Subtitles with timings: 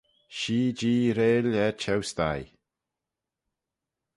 [0.37, 2.45] Shee Jee reill er çheu-sthie.